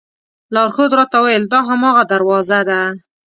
[0.53, 2.79] لارښود راته وویل دا هماغه دروازه ده.